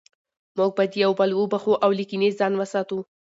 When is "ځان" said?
2.39-2.53